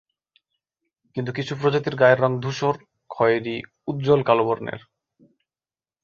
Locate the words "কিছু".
1.31-1.53